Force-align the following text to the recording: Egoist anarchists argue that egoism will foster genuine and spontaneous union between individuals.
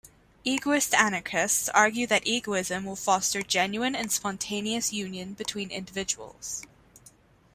Egoist 0.43 0.95
anarchists 0.95 1.69
argue 1.69 2.07
that 2.07 2.25
egoism 2.25 2.85
will 2.85 2.95
foster 2.95 3.43
genuine 3.43 3.93
and 3.95 4.11
spontaneous 4.11 4.91
union 4.91 5.35
between 5.35 5.69
individuals. 5.69 6.63